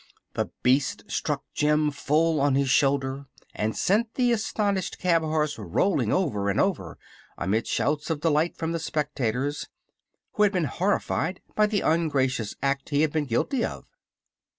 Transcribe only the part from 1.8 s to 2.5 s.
full